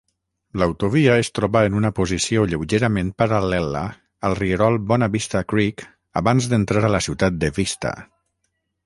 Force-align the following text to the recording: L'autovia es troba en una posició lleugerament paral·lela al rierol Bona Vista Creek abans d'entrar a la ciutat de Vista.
L'autovia 0.59 1.17
es 1.23 1.27
troba 1.39 1.59
en 1.67 1.75
una 1.79 1.91
posició 1.99 2.45
lleugerament 2.53 3.11
paral·lela 3.23 3.83
al 4.31 4.37
rierol 4.39 4.79
Bona 4.93 5.11
Vista 5.17 5.43
Creek 5.53 5.85
abans 6.23 6.49
d'entrar 6.55 6.83
a 6.89 6.93
la 6.95 7.03
ciutat 7.09 7.39
de 7.45 7.53
Vista. 7.61 7.93